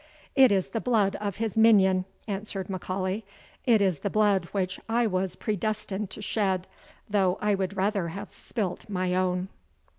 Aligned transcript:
"It 0.35 0.51
is 0.51 0.69
the 0.69 0.81
blood 0.81 1.15
of 1.17 1.35
his 1.35 1.55
minion," 1.55 2.05
answered 2.27 2.71
M'Aulay 2.71 3.21
"It 3.67 3.83
is 3.83 3.99
the 3.99 4.09
blood 4.09 4.45
which 4.45 4.79
I 4.89 5.05
was 5.05 5.35
predestined 5.35 6.09
to 6.09 6.23
shed, 6.23 6.65
though 7.07 7.37
I 7.39 7.53
would 7.53 7.77
rather 7.77 8.07
have 8.07 8.31
spilt 8.31 8.89
my 8.89 9.13
own." 9.13 9.49